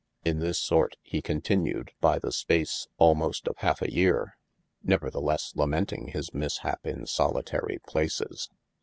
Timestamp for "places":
7.87-8.49